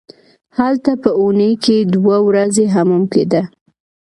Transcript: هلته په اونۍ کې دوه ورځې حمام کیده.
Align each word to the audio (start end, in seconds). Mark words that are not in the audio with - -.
هلته 0.59 0.91
په 1.03 1.09
اونۍ 1.19 1.53
کې 1.63 1.77
دوه 1.93 2.17
ورځې 2.27 2.65
حمام 2.73 3.03
کیده. 3.13 3.41